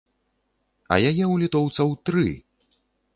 [0.95, 2.25] А яе ў літоўцаў тры!